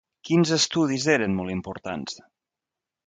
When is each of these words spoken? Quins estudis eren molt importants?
Quins 0.27 0.53
estudis 0.55 1.05
eren 1.15 1.37
molt 1.41 1.53
importants? 1.57 2.21